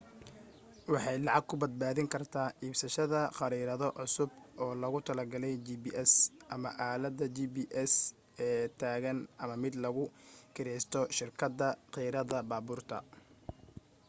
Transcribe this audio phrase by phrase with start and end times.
[0.91, 4.31] waxay lacag ku badbaadin kartaa iibsasashada khariirado cusub
[4.61, 7.93] oo loogu tala galayu gps,ama aaladda gps
[8.45, 10.05] ee taagan ama mid lagu
[10.55, 12.97] kireysto shirkada kirada baabuurta